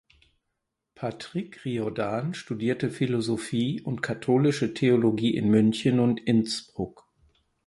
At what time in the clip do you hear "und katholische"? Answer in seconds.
3.83-4.73